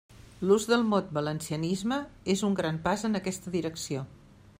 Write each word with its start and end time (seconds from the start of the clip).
L'ús 0.51 0.63
del 0.69 0.85
mot 0.93 1.11
valencianisme 1.17 1.99
és 2.35 2.43
un 2.49 2.57
gran 2.61 2.81
pas 2.89 3.05
en 3.11 3.21
aquesta 3.21 3.55
direcció. 3.57 4.03